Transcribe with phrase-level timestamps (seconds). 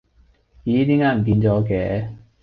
[0.63, 2.09] 咦點解唔見咗嘅